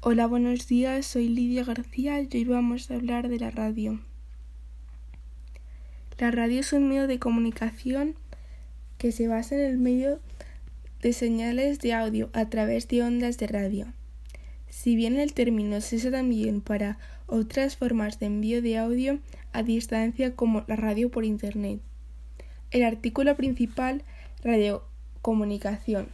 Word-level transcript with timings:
Hola, 0.00 0.28
buenos 0.28 0.68
días, 0.68 1.06
soy 1.06 1.28
Lidia 1.28 1.64
García 1.64 2.20
y 2.20 2.28
hoy 2.32 2.44
vamos 2.44 2.88
a 2.88 2.94
hablar 2.94 3.28
de 3.28 3.40
la 3.40 3.50
radio. 3.50 3.98
La 6.18 6.30
radio 6.30 6.60
es 6.60 6.72
un 6.72 6.88
medio 6.88 7.08
de 7.08 7.18
comunicación 7.18 8.14
que 8.96 9.10
se 9.10 9.26
basa 9.26 9.56
en 9.56 9.62
el 9.62 9.76
medio 9.76 10.20
de 11.02 11.12
señales 11.12 11.80
de 11.80 11.94
audio 11.94 12.30
a 12.32 12.48
través 12.48 12.86
de 12.86 13.02
ondas 13.02 13.38
de 13.38 13.48
radio. 13.48 13.92
Si 14.68 14.94
bien 14.94 15.18
el 15.18 15.34
término 15.34 15.80
se 15.80 15.96
usa 15.96 16.12
también 16.12 16.60
para 16.60 16.96
otras 17.26 17.76
formas 17.76 18.20
de 18.20 18.26
envío 18.26 18.62
de 18.62 18.78
audio 18.78 19.18
a 19.52 19.64
distancia 19.64 20.36
como 20.36 20.62
la 20.68 20.76
radio 20.76 21.10
por 21.10 21.24
Internet. 21.24 21.80
El 22.70 22.84
artículo 22.84 23.34
principal, 23.36 24.04
radiocomunicación. 24.44 26.06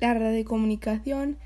La 0.00 0.14
radiocomunicación 0.14 1.38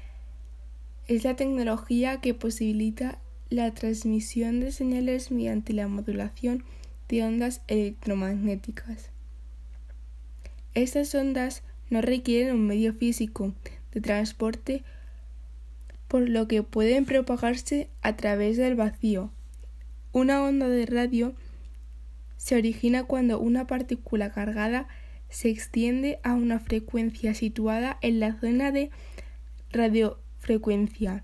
es 1.10 1.24
la 1.24 1.34
tecnología 1.34 2.20
que 2.20 2.34
posibilita 2.34 3.18
la 3.48 3.74
transmisión 3.74 4.60
de 4.60 4.70
señales 4.70 5.32
mediante 5.32 5.72
la 5.72 5.88
modulación 5.88 6.62
de 7.08 7.24
ondas 7.24 7.62
electromagnéticas. 7.66 9.10
Estas 10.72 11.12
ondas 11.16 11.64
no 11.88 12.00
requieren 12.00 12.54
un 12.54 12.68
medio 12.68 12.94
físico 12.94 13.52
de 13.90 14.00
transporte 14.00 14.84
por 16.06 16.28
lo 16.28 16.46
que 16.46 16.62
pueden 16.62 17.04
propagarse 17.06 17.88
a 18.02 18.14
través 18.14 18.56
del 18.56 18.76
vacío. 18.76 19.32
Una 20.12 20.44
onda 20.44 20.68
de 20.68 20.86
radio 20.86 21.34
se 22.36 22.54
origina 22.54 23.02
cuando 23.02 23.40
una 23.40 23.66
partícula 23.66 24.30
cargada 24.30 24.86
se 25.28 25.48
extiende 25.48 26.20
a 26.22 26.34
una 26.34 26.60
frecuencia 26.60 27.34
situada 27.34 27.98
en 28.00 28.20
la 28.20 28.38
zona 28.38 28.70
de 28.70 28.90
radiofrecuencia 30.50 31.22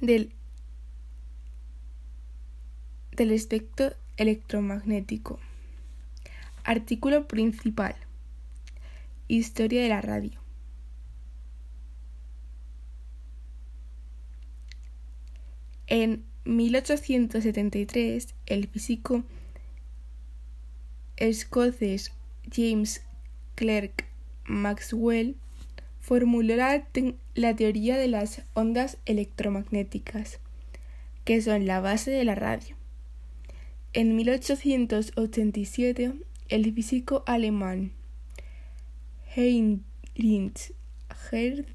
del 0.00 0.32
del 3.12 3.32
espectro 3.32 3.92
electromagnético. 4.16 5.38
Artículo 6.64 7.28
principal. 7.28 7.94
Historia 9.28 9.82
de 9.82 9.88
la 9.90 10.00
radio. 10.00 10.40
En 15.86 16.24
1873, 16.44 18.34
el 18.46 18.68
físico 18.68 19.24
escocés 21.16 22.12
James 22.50 23.04
Clerk 23.56 24.06
Maxwell 24.44 25.36
formuló 26.00 26.56
la, 26.56 27.54
teoría 27.54 27.96
de 27.96 28.08
las 28.08 28.42
ondas 28.54 28.98
electromagnéticas, 29.04 30.40
que 31.24 31.40
son 31.42 31.66
la 31.66 31.80
base 31.80 32.10
de 32.10 32.24
la 32.24 32.34
radio. 32.34 32.74
En 33.92 34.16
1887, 34.16 36.14
el 36.48 36.74
físico 36.74 37.22
alemán 37.26 37.92
Heinrich 39.36 40.72
Hertz 41.30 41.68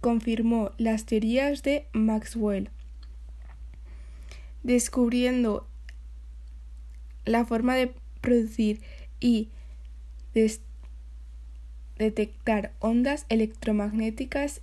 confirmó 0.00 0.72
las 0.78 1.06
teorías 1.06 1.62
de 1.62 1.86
Maxwell, 1.92 2.70
descubriendo 4.62 5.66
la 7.24 7.44
forma 7.44 7.76
de 7.76 7.94
producir 8.20 8.80
y 9.20 9.48
detectar 11.98 12.72
ondas 12.80 13.26
electromagnéticas 13.28 14.62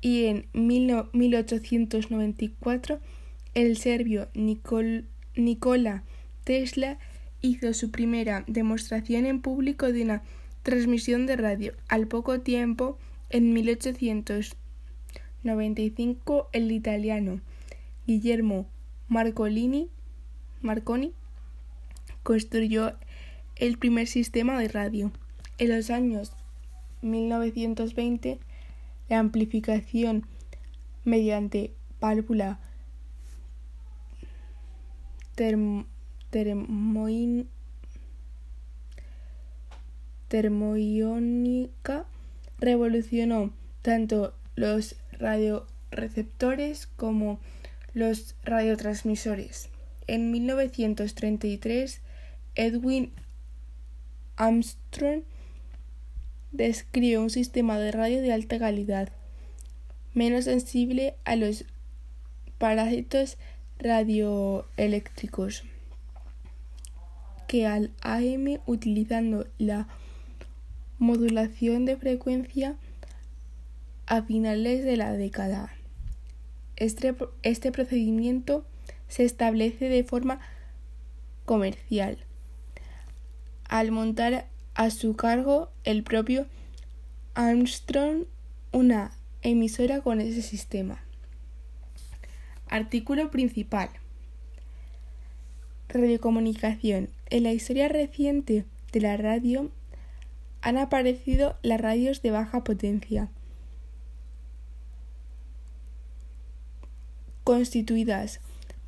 y 0.00 0.26
en 0.26 0.46
1894 0.52 3.00
el 3.54 3.76
serbio 3.76 4.28
Nicol 4.34 5.06
Nikola 5.36 6.02
Tesla 6.44 6.98
hizo 7.40 7.72
su 7.74 7.90
primera 7.90 8.44
demostración 8.46 9.26
en 9.26 9.40
público 9.40 9.92
de 9.92 10.02
una 10.02 10.22
transmisión 10.62 11.26
de 11.26 11.34
radio. 11.36 11.74
Al 11.88 12.06
poco 12.06 12.40
tiempo, 12.40 12.96
en 13.30 13.52
1895, 13.52 16.48
el 16.52 16.70
italiano 16.70 17.40
Guillermo 18.06 18.68
Marcolini, 19.08 19.88
Marconi 20.60 21.12
construyó 22.22 22.92
el 23.56 23.78
primer 23.78 24.06
sistema 24.06 24.56
de 24.58 24.68
radio. 24.68 25.10
En 25.58 25.68
los 25.68 25.90
años 25.90 26.32
1920, 27.02 28.38
la 29.08 29.18
amplificación 29.18 30.26
mediante 31.04 31.72
válvula 32.00 32.58
termoiónica 40.28 42.06
revolucionó 42.58 43.52
tanto 43.82 44.34
los 44.54 44.96
radioreceptores 45.18 46.86
como 46.86 47.40
los 47.94 48.36
radiotransmisores. 48.44 49.68
En 50.06 50.30
1933, 50.30 52.00
Edwin 52.54 53.12
Armstrong 54.36 55.22
describió 56.52 57.22
un 57.22 57.30
sistema 57.30 57.78
de 57.78 57.90
radio 57.90 58.22
de 58.22 58.32
alta 58.32 58.58
calidad, 58.58 59.10
menos 60.14 60.44
sensible 60.44 61.14
a 61.24 61.36
los 61.36 61.64
parásitos 62.58 63.38
radioeléctricos 63.78 65.64
que 67.48 67.66
al 67.66 67.90
AM 68.00 68.60
utilizando 68.66 69.46
la 69.58 69.88
modulación 70.98 71.84
de 71.84 71.96
frecuencia 71.96 72.76
a 74.06 74.22
finales 74.22 74.84
de 74.84 74.96
la 74.96 75.12
década. 75.12 75.74
Este, 76.76 77.14
este 77.42 77.72
procedimiento 77.72 78.64
se 79.08 79.24
establece 79.24 79.88
de 79.88 80.04
forma 80.04 80.40
comercial 81.44 82.18
al 83.68 83.90
montar 83.90 84.48
a 84.74 84.90
su 84.90 85.14
cargo 85.16 85.70
el 85.84 86.02
propio 86.02 86.46
Armstrong 87.34 88.24
una 88.72 89.12
emisora 89.42 90.00
con 90.00 90.20
ese 90.20 90.42
sistema. 90.42 91.02
Artículo 92.68 93.30
principal. 93.30 93.90
Radiocomunicación. 95.88 97.10
En 97.28 97.42
la 97.42 97.52
historia 97.52 97.88
reciente 97.88 98.64
de 98.92 99.00
la 99.00 99.16
radio 99.16 99.70
han 100.62 100.78
aparecido 100.78 101.56
las 101.62 101.80
radios 101.80 102.22
de 102.22 102.30
baja 102.30 102.64
potencia, 102.64 103.28
constituidas 107.44 108.40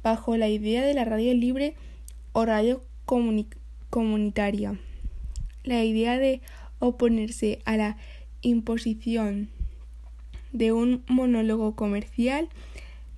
bajo 0.03 0.37
la 0.37 0.49
idea 0.49 0.83
de 0.83 0.95
la 0.95 1.05
radio 1.05 1.35
libre 1.35 1.75
o 2.33 2.45
radio 2.45 2.83
comunitaria. 3.91 4.79
La 5.65 5.83
idea 5.85 6.19
de 6.19 6.41
oponerse 6.79 7.61
a 7.65 7.77
la 7.77 7.97
imposición 8.43 9.49
de 10.53 10.73
un 10.73 11.03
monólogo 11.09 11.75
comercial 11.75 12.49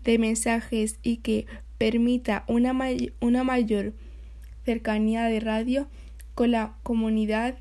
de 0.04 0.18
mensajes 0.18 0.98
y 1.02 1.18
que 1.18 1.46
permita 1.78 2.44
una, 2.48 2.74
una 3.20 3.44
mayor 3.44 3.92
cercanía 4.64 5.24
de 5.24 5.40
radio 5.40 5.86
con 6.34 6.52
la 6.52 6.74
comunidad 6.82 7.56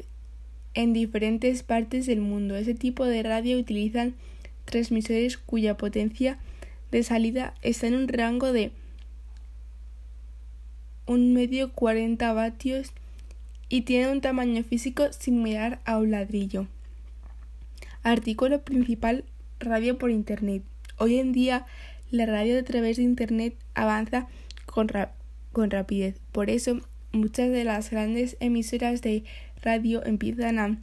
en 0.74 0.94
diferentes 0.94 1.63
partes 1.63 2.06
del 2.06 2.22
mundo. 2.22 2.56
Ese 2.56 2.74
tipo 2.74 3.06
de 3.06 3.24
radio 3.24 3.57
utilizan 3.57 4.16
transmisores 4.66 5.38
cuya 5.38 5.77
potencia 5.77 6.38
de 6.92 7.04
salida 7.04 7.54
está 7.62 7.88
en 7.88 7.95
un 7.95 8.07
rango 8.07 8.51
de 8.51 8.71
un 11.06 11.33
medio 11.33 11.71
40 11.74 12.33
vatios 12.33 12.92
y 13.69 13.81
tiene 13.81 14.12
un 14.12 14.21
tamaño 14.21 14.63
físico 14.63 15.12
similar 15.12 15.79
a 15.85 15.97
un 15.97 16.12
ladrillo. 16.12 16.67
Artículo 18.03 18.62
principal 18.62 19.25
Radio 19.59 19.97
por 19.97 20.12
Internet. 20.12 20.63
Hoy 20.97 21.17
en 21.17 21.31
día 21.31 21.65
la 22.12 22.25
radio 22.25 22.59
a 22.59 22.63
través 22.63 22.97
de 22.97 23.03
Internet 23.03 23.56
avanza 23.73 24.27
con, 24.65 24.88
con 25.51 25.71
rapidez. 25.71 26.15
Por 26.31 26.50
eso, 26.50 26.79
muchas 27.12 27.50
de 27.50 27.63
las 27.63 27.89
grandes 27.89 28.38
emisoras 28.39 29.01
de 29.01 29.23
radio 29.62 30.06
empiezan 30.06 30.59
a 30.59 30.77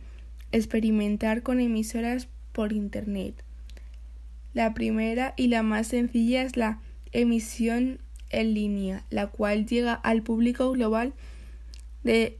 experimentar 0.50 1.42
con 1.42 1.60
emisoras 1.60 2.28
por 2.52 2.72
Internet. 2.72 3.42
La 4.52 4.74
primera 4.74 5.32
y 5.36 5.46
la 5.46 5.62
más 5.62 5.86
sencilla 5.86 6.42
es 6.42 6.56
la 6.56 6.80
emisión 7.12 7.98
en 8.30 8.54
línea, 8.54 9.04
la 9.10 9.28
cual 9.28 9.66
llega 9.66 9.94
al 9.94 10.22
público 10.22 10.70
global. 10.72 11.14
De, 12.02 12.38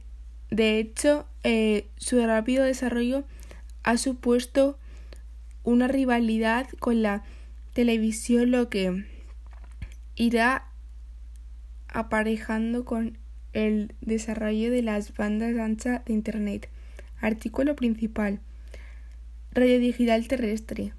de 0.53 0.77
hecho, 0.77 1.25
eh, 1.43 1.87
su 1.97 2.23
rápido 2.23 2.63
desarrollo 2.63 3.23
ha 3.81 3.97
supuesto 3.97 4.77
una 5.63 5.87
rivalidad 5.87 6.67
con 6.77 7.01
la 7.01 7.23
televisión, 7.73 8.51
lo 8.51 8.69
que 8.69 9.03
irá 10.15 10.67
aparejando 11.87 12.85
con 12.85 13.17
el 13.53 13.95
desarrollo 14.01 14.69
de 14.69 14.83
las 14.83 15.15
bandas 15.15 15.57
anchas 15.57 16.05
de 16.05 16.13
Internet. 16.13 16.69
Artículo 17.19 17.75
principal. 17.75 18.39
Radio 19.53 19.79
digital 19.79 20.27
terrestre. 20.27 20.93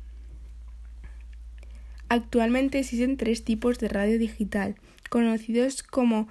Actualmente 2.08 2.80
existen 2.80 3.16
tres 3.16 3.44
tipos 3.44 3.78
de 3.78 3.88
radio 3.88 4.18
digital, 4.18 4.74
conocidos 5.10 5.84
como 5.84 6.26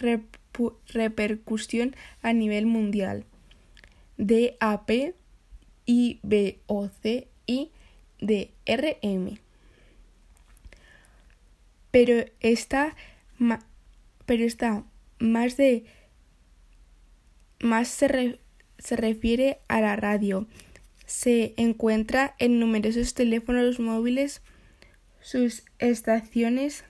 repercusión 0.00 1.94
a 2.22 2.32
nivel 2.32 2.66
mundial, 2.66 3.24
DAP, 4.16 5.14
IBOC 5.86 7.26
y 7.46 7.70
DRM. 8.20 9.38
Pero 11.90 12.24
está, 12.40 12.94
pero 14.26 14.44
está 14.44 14.84
más 15.18 15.56
de 15.56 15.84
más 17.62 17.88
se, 17.88 18.40
se 18.78 18.96
refiere 18.96 19.60
a 19.68 19.80
la 19.80 19.96
radio. 19.96 20.46
Se 21.06 21.54
encuentra 21.56 22.34
en 22.38 22.58
numerosos 22.60 23.14
teléfonos 23.14 23.80
móviles. 23.80 24.42
Sus 25.20 25.64
estaciones 25.78 26.84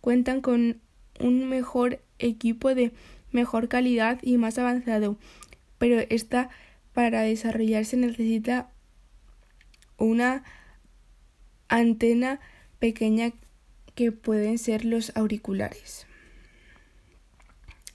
cuentan 0.00 0.40
con 0.40 0.80
un 1.20 1.48
mejor 1.48 2.00
equipo 2.18 2.74
de 2.74 2.92
mejor 3.32 3.68
calidad 3.68 4.18
y 4.22 4.36
más 4.38 4.58
avanzado, 4.58 5.16
pero 5.78 6.00
esta 6.10 6.50
para 6.92 7.22
desarrollarse 7.22 7.96
necesita 7.96 8.70
una 9.96 10.42
antena 11.68 12.40
pequeña 12.78 13.32
que 13.94 14.12
pueden 14.12 14.58
ser 14.58 14.84
los 14.84 15.14
auriculares. 15.16 16.06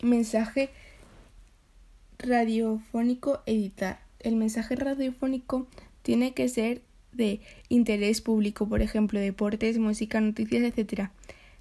Mensaje 0.02 0.70
radiofónico 2.20 3.42
editar. 3.46 4.02
El 4.20 4.36
mensaje 4.36 4.76
radiofónico 4.76 5.68
tiene 6.02 6.34
que 6.34 6.48
ser 6.50 6.82
de 7.12 7.42
interés 7.70 8.22
público, 8.22 8.68
por 8.68 8.82
ejemplo, 8.82 9.20
deportes, 9.20 9.78
música, 9.78 10.20
noticias, 10.22 10.64
etc. 10.64 11.10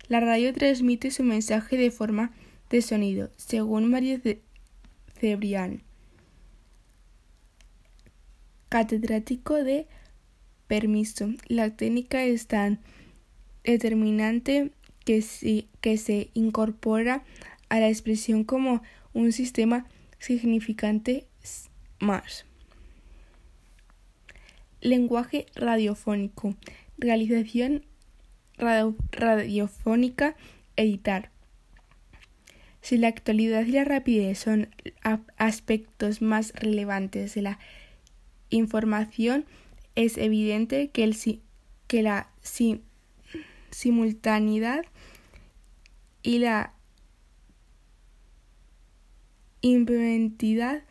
La 0.08 0.20
radio 0.20 0.52
transmite 0.52 1.10
su 1.10 1.22
mensaje 1.22 1.76
de 1.76 1.90
forma 1.90 2.32
de 2.68 2.82
sonido, 2.82 3.30
según 3.36 3.90
Mario 3.90 4.20
Cebrián, 5.18 5.82
catedrático 8.68 9.54
de 9.54 9.86
permiso. 10.66 11.30
La 11.48 11.70
técnica 11.70 12.22
es 12.24 12.46
tan 12.46 12.80
determinante 13.62 14.72
que, 15.04 15.24
que 15.80 15.96
se 15.96 16.30
incorpora 16.34 17.24
a 17.70 17.80
la 17.80 17.88
expresión 17.88 18.44
como 18.44 18.82
un 19.14 19.32
sistema 19.32 19.86
significante 20.18 21.26
más. 21.98 22.44
Lenguaje 24.80 25.46
radiofónico. 25.54 26.54
Realización 26.98 27.84
radiofónica. 28.58 30.36
Editar. 30.76 31.30
Si 32.80 32.98
la 32.98 33.08
actualidad 33.08 33.64
y 33.64 33.72
la 33.72 33.84
rapidez 33.84 34.38
son 34.38 34.68
aspectos 35.38 36.20
más 36.20 36.52
relevantes 36.54 37.34
de 37.34 37.42
la 37.42 37.58
información, 38.50 39.46
es 39.94 40.18
evidente 40.18 40.90
que, 40.90 41.04
el, 41.04 41.16
que 41.86 42.02
la 42.02 42.28
simultaneidad 43.70 44.84
y 46.22 46.40
la 46.40 46.74
implementidad 49.60 50.82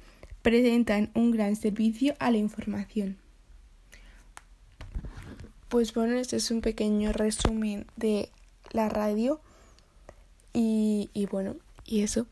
presentan 0.42 1.12
un 1.14 1.32
gran 1.32 1.56
servicio 1.56 2.16
a 2.20 2.32
la 2.32 2.38
información. 2.38 3.23
Pues 5.74 5.96
bueno, 5.96 6.14
este 6.20 6.36
es 6.36 6.52
un 6.52 6.62
pequeño 6.62 7.14
resumen 7.14 7.88
de 7.96 8.30
la 8.74 8.90
radio 8.90 9.42
y, 10.54 11.10
y 11.16 11.26
bueno, 11.26 11.56
y 11.84 12.04
eso. 12.04 12.28